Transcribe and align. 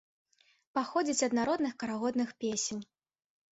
Паходзіць 0.77 1.25
ад 1.27 1.37
народных 1.41 1.77
карагодных 1.85 2.35
песень. 2.47 2.83